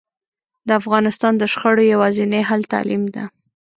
د 0.67 0.69
افغانستان 0.81 1.33
د 1.37 1.43
شخړو 1.53 1.83
یواځینی 1.93 2.41
حل 2.49 2.61
تعلیم 2.73 3.03
ده 3.15 3.23